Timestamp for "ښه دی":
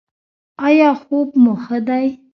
1.63-2.07